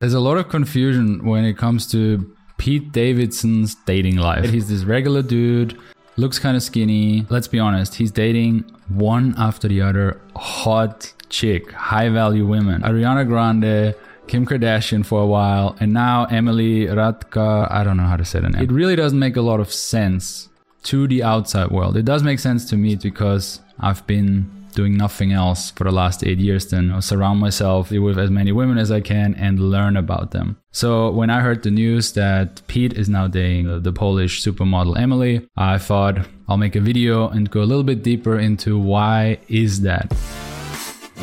[0.00, 4.48] There's a lot of confusion when it comes to Pete Davidson's dating life.
[4.48, 5.76] He's this regular dude,
[6.16, 7.26] looks kind of skinny.
[7.30, 12.82] Let's be honest, he's dating one after the other hot chick, high value women.
[12.82, 13.96] Ariana Grande,
[14.28, 17.66] Kim Kardashian for a while, and now Emily Ratajkowska.
[17.68, 18.62] I don't know how to say the name.
[18.62, 20.48] It really doesn't make a lot of sense
[20.84, 21.96] to the outside world.
[21.96, 24.48] It does make sense to me because I've been
[24.78, 28.78] doing nothing else for the last eight years than surround myself with as many women
[28.78, 30.56] as I can and learn about them.
[30.70, 35.48] So when I heard the news that Pete is now dating the Polish supermodel Emily,
[35.56, 39.80] I thought I'll make a video and go a little bit deeper into why is
[39.80, 40.14] that.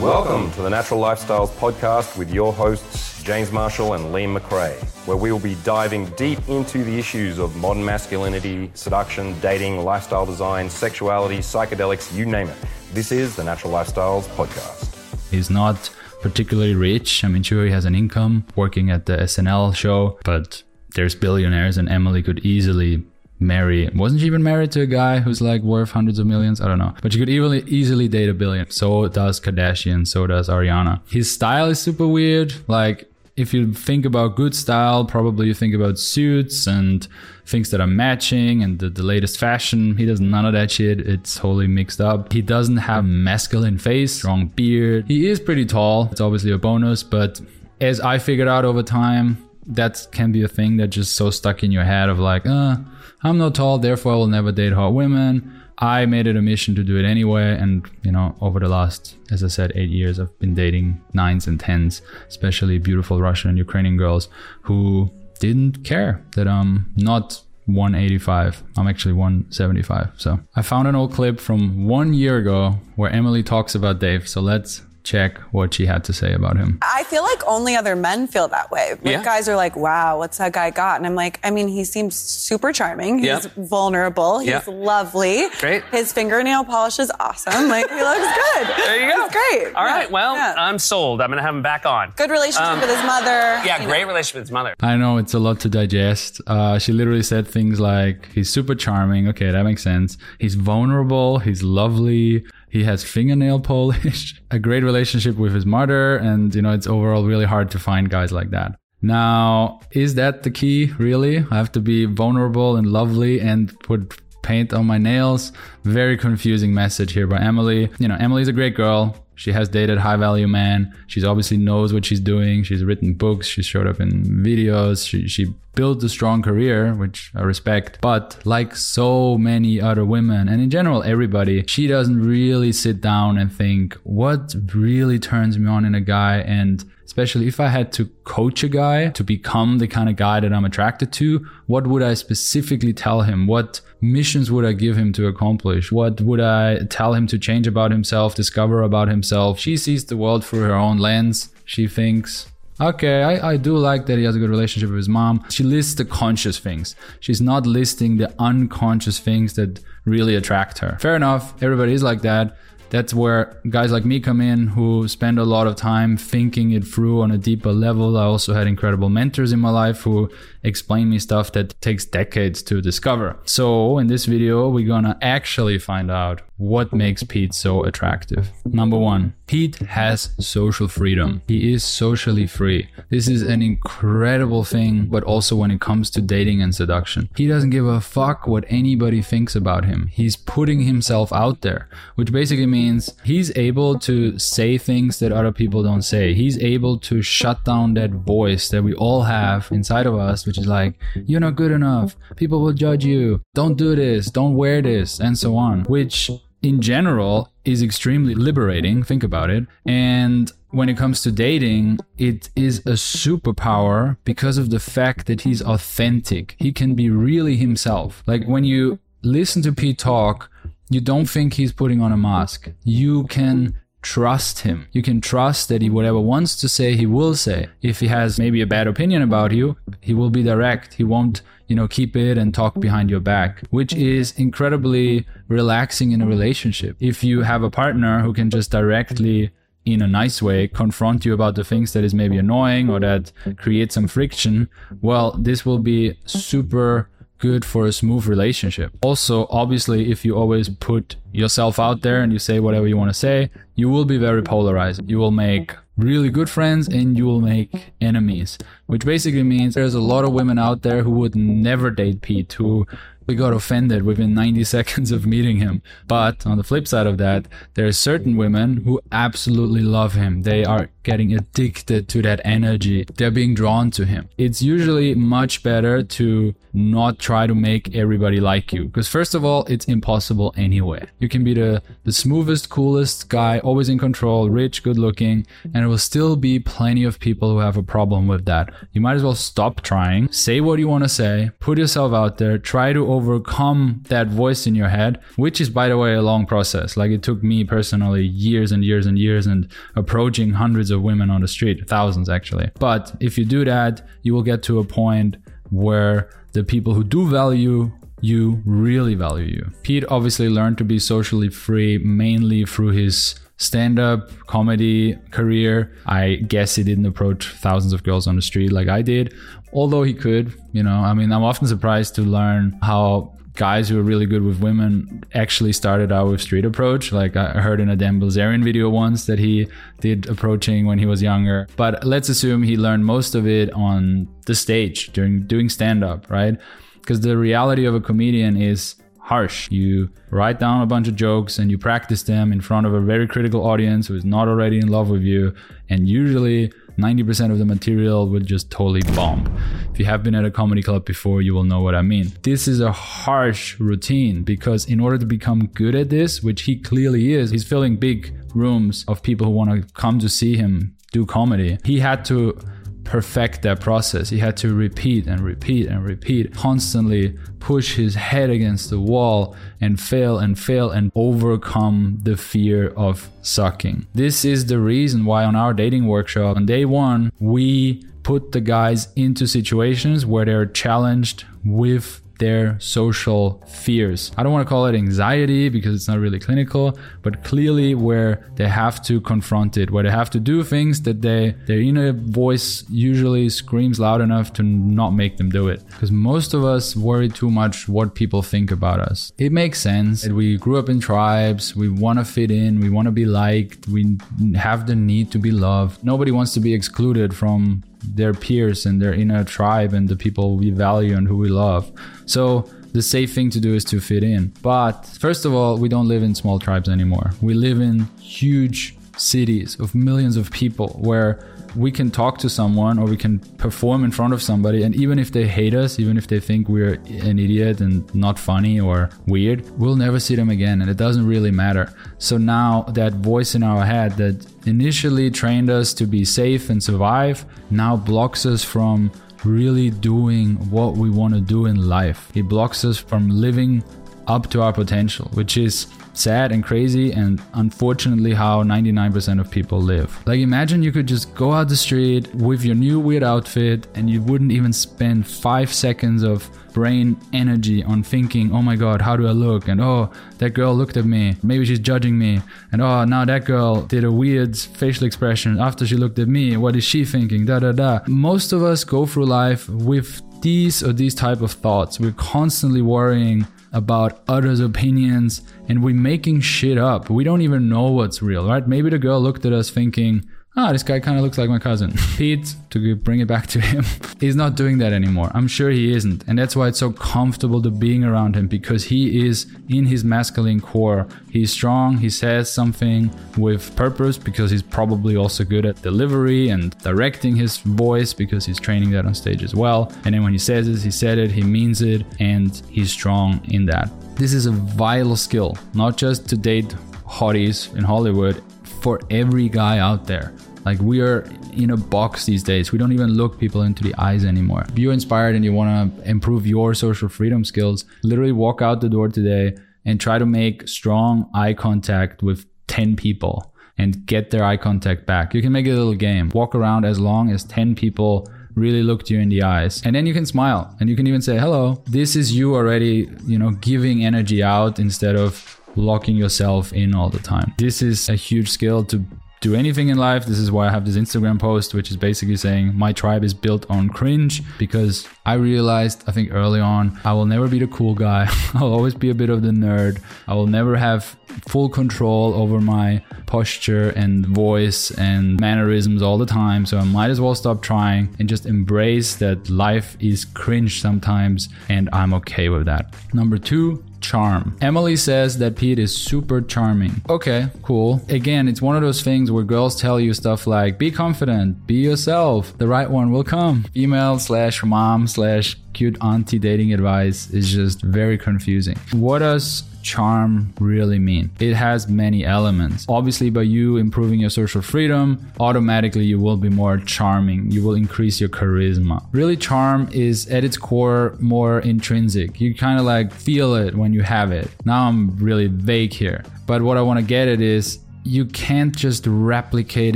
[0.02, 5.18] Welcome to the Natural Lifestyles podcast with your hosts James Marshall and Liam McRae, where
[5.18, 10.70] we will be diving deep into the issues of modern masculinity, seduction, dating, lifestyle design,
[10.70, 12.58] sexuality, psychedelics, you name it.
[12.94, 14.96] This is the Natural Lifestyles podcast.
[15.32, 15.90] He's not
[16.22, 17.24] particularly rich.
[17.24, 20.62] I mean, sure, he has an income working at the SNL show, but
[20.94, 23.04] there's billionaires, and Emily could easily
[23.40, 23.90] marry.
[23.90, 26.62] Wasn't she even married to a guy who's like worth hundreds of millions?
[26.62, 26.94] I don't know.
[27.02, 28.70] But she could easily easily date a billion.
[28.70, 30.08] So does Kardashian.
[30.08, 31.02] So does Ariana.
[31.10, 32.54] His style is super weird.
[32.68, 37.08] Like if you think about good style, probably you think about suits and
[37.46, 39.98] things that are matching and the, the latest fashion.
[39.98, 41.02] He does none of that shit.
[41.02, 42.32] It's wholly mixed up.
[42.32, 45.06] He doesn't have masculine face, strong beard.
[45.08, 46.08] He is pretty tall.
[46.12, 47.42] It's obviously a bonus, but
[47.82, 51.62] as I figured out over time, that can be a thing that just so stuck
[51.62, 52.78] in your head of like, uh,
[53.22, 55.62] I'm not tall, therefore I will never date hot women.
[55.78, 57.58] I made it a mission to do it anyway.
[57.58, 61.48] And, you know, over the last, as I said, eight years, I've been dating nines
[61.48, 64.30] and tens, especially beautiful Russian and Ukrainian girls
[64.62, 68.64] who didn't care that I'm not 185.
[68.78, 70.12] I'm actually 175.
[70.18, 74.28] So I found an old clip from one year ago where Emily talks about Dave.
[74.30, 76.80] So let's check what she had to say about him.
[76.82, 78.92] I feel like only other men feel that way.
[78.92, 79.24] Like Yeah.
[79.24, 80.98] guys are like, wow, what's that guy got?
[80.98, 83.20] And I'm like, I mean, he seems super charming.
[83.20, 83.42] He's Yeah.
[83.56, 84.40] vulnerable.
[84.40, 84.62] He's Yeah.
[84.68, 85.48] lovely.
[85.60, 85.84] Great.
[85.92, 87.70] His fingernail polish is awesome.
[87.70, 88.20] Like, he looks
[88.54, 88.68] good.
[88.78, 89.24] There you go.
[89.24, 89.76] He's great.
[89.76, 89.94] All Yeah.
[89.94, 90.12] right.
[90.12, 90.56] Well, Yeah.
[90.58, 91.22] I'm sold.
[91.22, 92.12] I'm going to have him back on.
[92.18, 93.62] good relationship um, with his mother.
[93.66, 94.08] Yeah, great know.
[94.08, 94.74] relationship with his mother.
[94.82, 96.42] I know it's a lot to digest.
[96.48, 99.28] Uh, she literally said things like, he's super charming.
[99.30, 100.18] Okay, that makes sense.
[100.40, 101.40] He's vulnerable.
[101.40, 102.46] He's lovely.
[102.76, 106.18] He has fingernail polish, a great relationship with his mother.
[106.18, 108.78] And, you know, it's overall really hard to find guys like that.
[109.02, 111.38] Now, is that the key, really?
[111.38, 115.54] I have to be vulnerable and lovely and put paint on my nails.
[115.86, 117.90] Very confusing message here by Emily.
[117.98, 119.25] You know, Emily's a great girl.
[119.36, 120.96] She has dated high value men.
[121.08, 122.64] She's obviously knows what she's doing.
[122.64, 123.48] She's written books.
[123.48, 125.08] She showed up in videos.
[125.08, 128.00] She, she built a strong career, which I respect.
[128.02, 133.38] But like so many other women and in general, everybody, she doesn't really sit down
[133.38, 136.38] and think what really turns me on in a guy.
[136.38, 140.40] And especially if I had to coach a guy to become the kind of guy
[140.40, 143.48] that I'm attracted to, what would I specifically tell him?
[143.48, 145.92] What missions would I give him to accomplish?
[145.92, 149.60] What would I tell him to change about himself, discover about himself?
[149.60, 151.54] She sees the world through her own lens.
[151.66, 152.48] She thinks,
[152.80, 155.46] Okay, I, I do like that he has a good relationship with his mom.
[155.50, 156.94] She lists the conscious things.
[157.22, 160.98] She's not listing the unconscious things that really attract her.
[161.00, 162.58] Fair enough, everybody is like that.
[162.90, 166.86] That's where guys like me come in who spend a lot of time thinking it
[166.86, 168.18] through on a deeper level.
[168.18, 170.30] I also had incredible mentors in my life who
[170.64, 173.38] explain me stuff that takes decades to discover.
[173.46, 178.50] So in this video, we're gonna actually find out what makes Pete so attractive.
[178.66, 181.42] Number one, Pete has social freedom.
[181.48, 182.90] He is socially free.
[183.10, 187.30] This is an incredible thing, but also when it comes to dating and seduction.
[187.36, 190.10] He doesn't give a fuck what anybody thinks about him.
[190.12, 195.52] He's putting himself out there, which basically means he's able to say things that other
[195.52, 196.34] people don't say.
[196.34, 200.58] He's able to shut down that voice that we all have inside of us, which
[200.58, 202.16] is like, you're not good enough.
[202.36, 203.42] People will judge you.
[203.54, 204.32] Don't do this.
[204.32, 206.32] Don't wear this, and so on, which
[206.66, 209.04] in general is extremely liberating.
[209.04, 209.68] Think about it.
[209.86, 215.42] And when it comes to dating, it is a superpower because of the fact that
[215.42, 216.56] he's authentic.
[216.58, 218.24] He can be really himself.
[218.26, 220.50] Like when you listen to Pete talk,
[220.90, 222.72] you don't think he's putting on a mask.
[222.84, 224.88] You can trust him.
[224.92, 227.70] You can trust that he whatever wants to say, he will say.
[227.82, 230.94] If he has maybe a bad opinion about you, he will be direct.
[230.94, 236.12] He won't, you know, keep it and talk behind your back, which is incredibly relaxing
[236.12, 236.96] in a relationship.
[237.00, 239.50] If you have a partner who can just directly
[239.86, 243.32] in a nice way confront you about the things that is maybe annoying or that
[243.58, 244.70] create some friction,
[245.02, 248.92] well, this will be super good for a smooth relationship.
[249.02, 253.10] Also, obviously, if you always put yourself out there and you say whatever you want
[253.10, 255.10] to say, you will be very polarized.
[255.10, 259.94] You will make really good friends and you will make enemies, which basically means there's
[259.94, 262.86] a lot of women out there who would never date Pete, who
[263.28, 265.82] we got offended within 90 seconds of meeting him.
[266.08, 270.44] But on the flip side of that, there are certain women who absolutely love him.
[270.44, 273.06] They are getting addicted to that energy.
[273.16, 274.28] They're being drawn to him.
[274.38, 278.86] It's usually much better to not try to make everybody like you.
[278.86, 281.08] Because first of all, it's impossible anyway.
[281.20, 285.76] You can be the, the smoothest, coolest guy, always in control, rich, good looking, and
[285.76, 288.74] there will still be plenty of people who have a problem with that.
[288.92, 292.40] You might as well stop trying, say what you want to say, put yourself out
[292.40, 296.22] there, try to overcome that voice in your head, which is, by the way, a
[296.22, 296.98] long process.
[296.98, 301.30] Like it took me personally years and years and years and approaching hundreds of women
[301.30, 302.70] on the street, thousands actually.
[302.80, 305.38] But if you do that, you will get to a point
[305.70, 309.72] where the people who do value you really value you.
[309.84, 315.94] Pete obviously learned to be socially free mainly through his stand up comedy career.
[316.06, 319.34] I guess he didn't approach thousands of girls on the street like I did,
[319.74, 320.54] although he could.
[320.74, 324.44] You know, I mean, I'm often surprised to learn how guys who are really good
[324.44, 327.12] with women actually started out with street approach.
[327.12, 329.68] Like I heard in a Dan Bilzerian video once that he
[330.02, 331.68] did approaching when he was younger.
[331.76, 336.30] But let's assume he learned most of it on the stage during doing stand up,
[336.30, 336.58] right?
[337.00, 339.72] Because the reality of a comedian is harsh.
[339.72, 343.00] You write down a bunch of jokes and you practice them in front of a
[343.00, 345.54] very critical audience who is not already in love with you.
[345.90, 349.46] And usually 90% of the material would just totally bomb.
[349.92, 352.32] If you have been at a comedy club before, you will know what I mean.
[352.44, 356.78] This is a harsh routine because in order to become good at this, which he
[356.78, 360.96] clearly is, he's filling big rooms of people who want to come to see him
[361.12, 361.78] do comedy.
[361.84, 362.58] He had to
[363.06, 364.30] perfect that process.
[364.30, 369.56] He had to repeat and repeat and repeat, constantly push his head against the wall
[369.80, 374.08] and fail and fail and overcome the fear of sucking.
[374.14, 378.62] This is the reason why on our dating workshop on day one, we put the
[378.62, 384.32] guys into situations where they're challenged with their social fears.
[384.38, 388.46] I don't want to call it anxiety because it's not really clinical, but clearly where
[388.56, 392.14] they have to confront it, where they have to do things that they their inner
[392.14, 395.86] voice usually screams loud enough to not make them do it.
[395.88, 399.32] Because most of us worry too much what people think about us.
[399.38, 400.24] It makes sense.
[400.24, 403.26] that We grew up in tribes, we want to fit in, we want to be
[403.26, 404.18] liked, we
[404.56, 406.04] have the need to be loved.
[406.04, 410.58] Nobody wants to be excluded from their peers and their inner tribe and the people
[410.58, 411.92] we value and who we love.
[412.26, 414.54] So the safe thing to do is to fit in.
[414.62, 417.32] But first of all, we don't live in small tribes anymore.
[417.42, 422.98] We live in huge cities of millions of people where we can talk to someone
[422.98, 426.18] or we can perform in front of somebody and even if they hate us even
[426.18, 426.94] if they think we're
[427.30, 431.28] an idiot and not funny or weird we'll never see them again and it doesn't
[431.28, 431.94] really matter.
[432.18, 436.82] So now that voice in our head that initially trained us to be safe and
[436.82, 439.12] survive now blocks us from
[439.44, 442.32] really doing what we want to do in life.
[442.36, 443.84] It blocks us from living
[444.28, 449.80] up to our potential which is sad and crazy and unfortunately how 99% of people
[449.80, 450.18] live.
[450.26, 454.10] Like imagine you could just go out the street with your new weird outfit and
[454.10, 459.16] you wouldn't even spend 5 seconds of brain energy on thinking, "Oh my god, how
[459.16, 461.38] do I look?" and "Oh, that girl looked at me.
[461.42, 462.42] Maybe she's judging me."
[462.72, 466.58] And "Oh, now that girl did a weird facial expression after she looked at me.
[466.58, 468.00] What is she thinking?" da da da.
[468.08, 472.00] Most of us go through life with these or these type of thoughts.
[472.00, 477.10] We're constantly worrying about others' opinions and we're making shit up.
[477.10, 478.66] We don't even know what's real, right?
[478.66, 480.26] Maybe the girl looked at us thinking,
[480.58, 481.94] ah, this guy kind of looks like my cousin.
[482.18, 483.86] Pete, to bring it back to him,
[484.20, 485.32] he's not doing that anymore.
[485.34, 486.24] I'm sure he isn't.
[486.28, 490.04] And that's why it's so comfortable to being around him because he is in his
[490.04, 491.08] masculine core.
[491.30, 496.78] He's strong, he says something with purpose because he's probably also good at delivery and
[496.80, 499.92] directing his voice because he's training that on stage as well.
[500.06, 503.42] And then when he says it, he said it, he means it, and he's strong
[503.46, 503.90] in that.
[504.16, 506.74] This is a vital skill, not just to date
[507.06, 508.42] hotties in Hollywood,
[508.86, 510.32] for every guy out there.
[510.66, 511.22] Like we are
[511.54, 512.72] in a box these days.
[512.72, 514.66] We don't even look people into the eyes anymore.
[514.68, 518.82] If you're inspired and you want to improve your social freedom skills, literally walk out
[518.82, 519.56] the door today
[519.86, 525.06] and try to make strong eye contact with 10 people and get their eye contact
[525.06, 525.34] back.
[525.36, 526.32] You can make a little game.
[526.34, 530.06] Walk around as long as 10 people really look you in the eyes and then
[530.06, 533.52] you can smile and you can even say hello this is you already you know
[533.52, 538.50] giving energy out instead of locking yourself in all the time this is a huge
[538.50, 539.04] skill to
[539.42, 540.26] do anything in life.
[540.26, 543.34] This is why I have this Instagram post, which is basically saying my tribe is
[543.34, 547.68] built on cringe because I realized, I think early on, I will never be the
[547.68, 548.28] cool guy.
[548.56, 550.02] I'll always be a bit of the nerd.
[550.28, 551.16] I will never have
[551.48, 556.66] full control over my posture and voice and mannerisms all the time.
[556.66, 561.50] So I might as well stop trying and just embrace that life is cringe sometimes
[561.70, 562.96] and I'm okay with that.
[563.14, 564.58] Number two, charm.
[564.62, 567.02] Emily says that Pete is super charming.
[567.10, 568.02] Okay, cool.
[568.10, 571.76] Again, it's one of those things where girls tell you stuff like be confident, be
[571.76, 573.66] yourself, the right one will come.
[573.76, 578.78] Email slash mom slash cute auntie dating advice is just very confusing.
[578.92, 581.30] What does charm really mean?
[581.40, 582.86] It has many elements.
[582.90, 587.52] Obviously, by you improving your social freedom, automatically you will be more charming.
[587.52, 589.06] You will increase your charisma.
[589.12, 592.42] Really, charm is at its core more intrinsic.
[592.42, 594.50] You kind of like feel it when you have it.
[594.66, 596.24] Now I'm really vague here.
[596.48, 599.96] But what I want to get at is you can't just replicate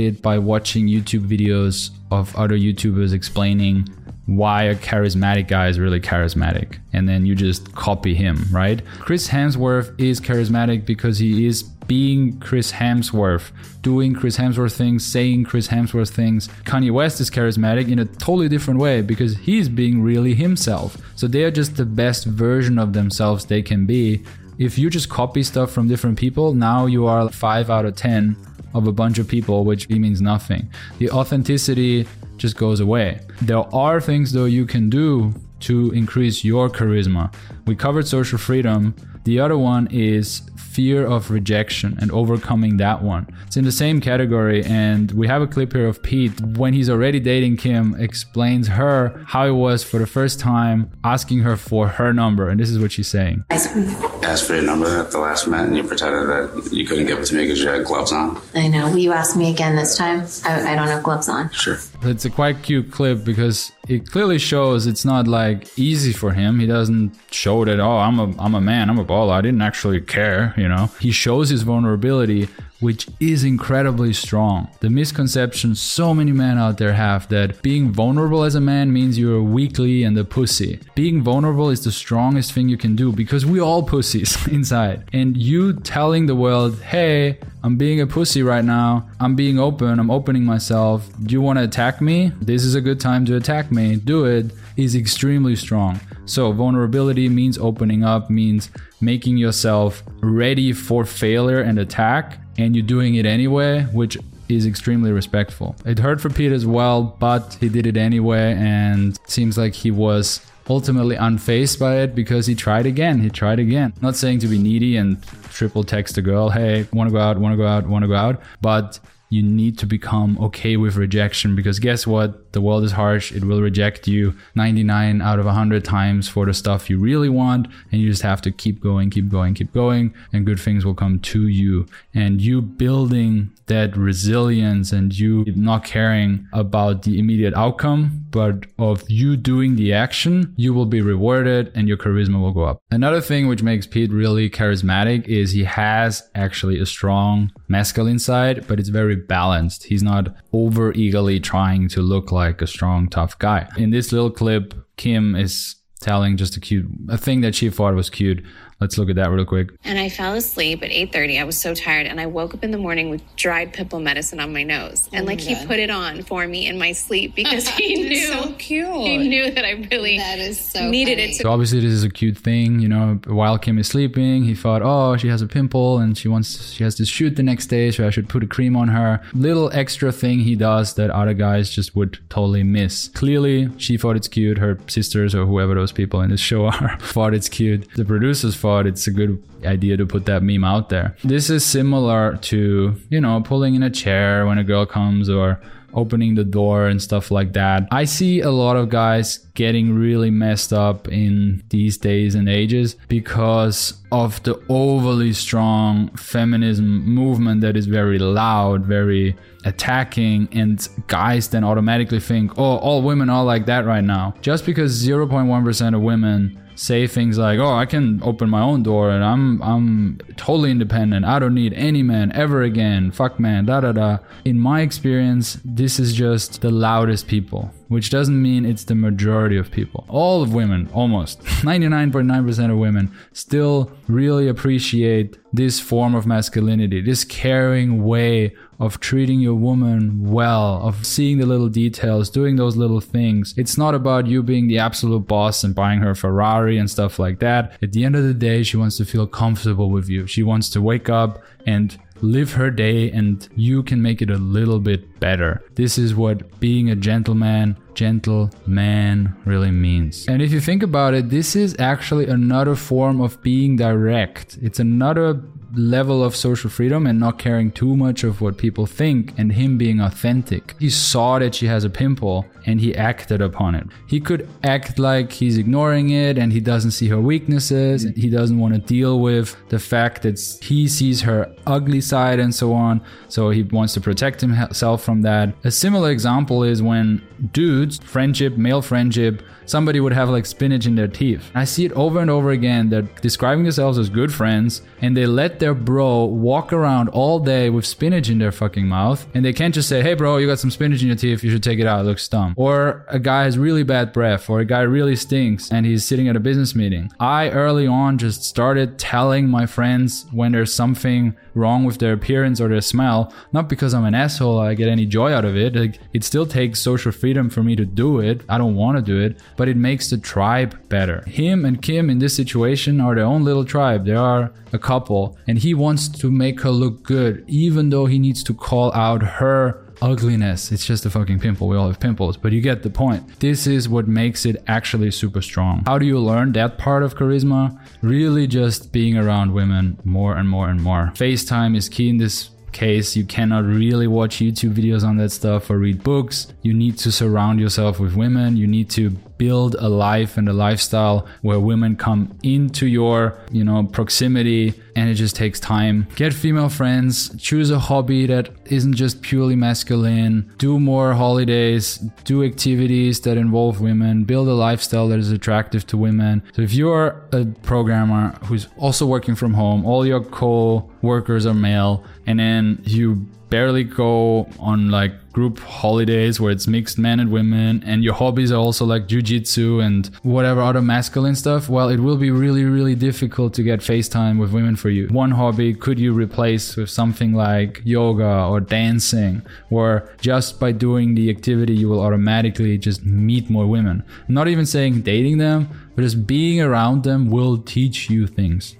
[0.00, 3.88] it by watching YouTube videos of other YouTubers explaining
[4.30, 8.80] why a charismatic guy is really charismatic and then you just copy him, right?
[9.00, 13.50] Chris Hemsworth is charismatic because he is being Chris Hemsworth,
[13.82, 16.46] doing Chris Hemsworth things, saying Chris Hemsworth things.
[16.64, 20.96] Kanye West is charismatic in a totally different way because he's being really himself.
[21.16, 24.22] So they are just the best version of themselves they can be.
[24.58, 28.36] If you just copy stuff from different people, now you are 5 out of 10
[28.74, 30.70] of a bunch of people, which means nothing.
[30.98, 32.06] The authenticity
[32.40, 33.20] just goes away.
[33.42, 37.32] There are things though you can do to increase your charisma.
[37.66, 38.94] We covered social freedom.
[39.24, 40.40] The other one is
[40.80, 43.26] fear of rejection and overcoming that one.
[43.46, 46.88] It's in the same category, and we have a clip here of Pete when he's
[46.88, 51.86] already dating Kim, explains her how it was for the first time asking her for
[51.98, 53.44] her number, and this is what she's saying.
[53.50, 57.18] Asked for your number at the last minute, and you pretended that you couldn't give
[57.18, 58.40] it to me because you had gloves on.
[58.54, 58.88] I know.
[58.88, 60.20] Will you ask me again this time?
[60.46, 61.50] I, I don't have gloves on.
[61.50, 61.78] Sure.
[62.02, 66.60] It's a quite cute clip because it clearly shows it's not like easy for him.
[66.60, 69.32] He doesn't show that oh I'm a I'm a man, I'm a baller.
[69.32, 70.90] I didn't actually care, you know.
[71.00, 72.48] He shows his vulnerability,
[72.80, 74.68] which is incredibly strong.
[74.80, 79.18] The misconception so many men out there have that being vulnerable as a man means
[79.18, 80.80] you're weakly and a pussy.
[80.94, 85.04] Being vulnerable is the strongest thing you can do because we all pussies inside.
[85.12, 89.08] And you telling the world, hey, I'm being a pussy right now.
[89.20, 89.98] I'm being open.
[89.98, 91.08] I'm opening myself.
[91.22, 92.32] Do you want to attack me?
[92.40, 93.96] This is a good time to attack me.
[93.96, 94.52] Do it.
[94.80, 96.00] Is extremely strong.
[96.24, 98.70] So, vulnerability means opening up, means
[99.02, 104.16] making yourself ready for failure and attack, and you're doing it anyway, which
[104.48, 105.76] is extremely respectful.
[105.84, 109.90] It hurt for Pete as well, but he did it anyway, and seems like he
[109.90, 113.20] was ultimately unfazed by it because he tried again.
[113.20, 113.92] He tried again.
[114.00, 117.58] Not saying to be needy and triple text a girl, hey, wanna go out, wanna
[117.58, 122.06] go out, wanna go out, but you need to become okay with rejection because guess
[122.06, 122.39] what?
[122.52, 123.32] The world is harsh.
[123.32, 127.68] It will reject you 99 out of 100 times for the stuff you really want.
[127.92, 130.94] And you just have to keep going, keep going, keep going, and good things will
[130.94, 131.86] come to you.
[132.14, 139.08] And you building that resilience and you not caring about the immediate outcome, but of
[139.08, 142.82] you doing the action, you will be rewarded and your charisma will go up.
[142.90, 148.66] Another thing which makes Pete really charismatic is he has actually a strong masculine side,
[148.66, 149.84] but it's very balanced.
[149.84, 153.68] He's not over eagerly trying to look like a strong, tough guy.
[153.76, 157.94] In this little clip, Kim is telling just a cute a thing that she thought
[157.94, 158.42] was cute
[158.80, 159.70] Let's look at that real quick.
[159.84, 161.38] And I fell asleep at 8:30.
[161.40, 164.40] I was so tired and I woke up in the morning with dried pimple medicine
[164.40, 165.08] on my nose.
[165.12, 168.26] And oh like he put it on for me in my sleep because he knew
[168.26, 168.88] so cute.
[168.96, 171.30] He knew that I really That is so needed funny.
[171.32, 173.20] it to So obviously this is a cute thing, you know.
[173.26, 176.82] While Kim is sleeping, he thought, "Oh, she has a pimple and she wants she
[176.84, 179.70] has to shoot the next day, so I should put a cream on her." Little
[179.74, 183.08] extra thing he does that other guys just would totally miss.
[183.08, 184.56] Clearly, she thought it's cute.
[184.58, 187.86] Her sisters or whoever those people in this show are thought it's cute.
[187.94, 191.16] The producers thought it's a good idea to put that meme out there.
[191.24, 195.60] This is similar to, you know, pulling in a chair when a girl comes or
[195.94, 197.86] opening the door and stuff like that.
[197.90, 202.96] I see a lot of guys getting really messed up in these days and ages
[203.08, 211.48] because of the overly strong feminism movement that is very loud, very attacking, and guys
[211.48, 214.34] then automatically think, oh, all women are like that right now.
[214.40, 219.10] Just because 0.1% of women say things like, "Oh, I can open my own door
[219.10, 221.26] and I'm I'm totally independent.
[221.26, 223.10] I don't need any man ever again.
[223.10, 227.70] Fuck man, da da da." In my experience, this is just the loudest people.
[227.90, 230.04] Which doesn't mean it's the majority of people.
[230.08, 237.24] All of women, almost 99.9% of women, still really appreciate this form of masculinity, this
[237.24, 243.00] caring way of treating your woman well, of seeing the little details, doing those little
[243.00, 243.54] things.
[243.56, 247.40] It's not about you being the absolute boss and buying her Ferrari and stuff like
[247.40, 247.76] that.
[247.82, 250.28] At the end of the day, she wants to feel comfortable with you.
[250.28, 254.36] She wants to wake up and live her day and you can make it a
[254.36, 255.62] little bit better.
[255.74, 260.26] This is what being a gentleman, gentle man really means.
[260.28, 264.58] And if you think about it, this is actually another form of being direct.
[264.62, 265.42] It's another
[265.74, 269.78] level of social freedom and not caring too much of what people think and him
[269.78, 270.74] being authentic.
[270.78, 273.86] He saw that she has a pimple and he acted upon it.
[274.06, 278.58] He could act like he's ignoring it and he doesn't see her weaknesses he doesn't
[278.58, 283.00] want to deal with the fact that he sees her ugly side and so on.
[283.28, 285.54] So he wants to protect himself from that.
[285.64, 290.94] A similar example is when dudes, friendship, male friendship, somebody would have like spinach in
[290.96, 291.50] their teeth.
[291.54, 292.90] I see it over and over again.
[292.90, 297.70] They're describing themselves as good friends and they let their bro walk around all day
[297.70, 300.58] with spinach in their fucking mouth and they can't just say, hey bro, you got
[300.58, 302.54] some spinach in your teeth, you should take it out, it looks dumb.
[302.56, 306.28] Or a guy has really bad breath or a guy really stinks and he's sitting
[306.28, 307.10] at a business meeting.
[307.20, 312.60] I early on just started telling my friends when there's something wrong with their appearance
[312.60, 315.74] or their smell, not because I'm an asshole, I get any joy out of it.
[315.74, 318.40] Like, it still takes social freedom for me to do it.
[318.48, 321.22] I don't want to do it, but it makes the tribe better.
[321.28, 324.04] Him and Kim in this situation are their own little tribe.
[324.04, 328.18] They are a couple, and he wants to make her look good, even though he
[328.18, 330.72] needs to call out her ugliness.
[330.72, 331.68] It's just a fucking pimple.
[331.68, 333.38] We all have pimples, but you get the point.
[333.38, 335.84] This is what makes it actually super strong.
[335.86, 337.78] How do you learn that part of charisma?
[338.02, 341.12] Really just being around women more and more and more.
[341.14, 345.70] FaceTime is key in this case you cannot really watch YouTube videos on that stuff
[345.70, 346.52] or read books.
[346.62, 348.56] You need to surround yourself with women.
[348.56, 353.64] You need to build a life and a lifestyle where women come into your, you
[353.64, 356.06] know, proximity and it just takes time.
[356.14, 362.44] Get female friends, choose a hobby that isn't just purely masculine, do more holidays, do
[362.44, 366.42] activities that involve women, build a lifestyle that is attractive to women.
[366.52, 372.04] So if you're a programmer who's also working from home, all your co-workers are male,
[372.26, 377.82] and then you barely go on like group holidays where it's mixed men and women
[377.86, 382.16] and your hobbies are also like jujitsu and whatever other masculine stuff, well, it will
[382.16, 385.06] be really, really difficult to get FaceTime with women for you.
[385.08, 391.14] One hobby could you replace with something like yoga or dancing, where just by doing
[391.14, 394.02] the activity, you will automatically just meet more women.
[394.28, 398.76] I'm not even saying dating them, but just being around them will teach you things.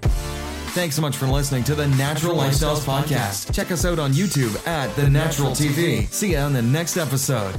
[0.73, 3.53] Thanks so much for listening to the Natural Lifestyles Podcast.
[3.53, 6.09] Check us out on YouTube at The Natural TV.
[6.13, 7.55] See you on the next episode.